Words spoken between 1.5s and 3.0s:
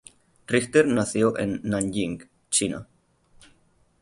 Nanjing, China.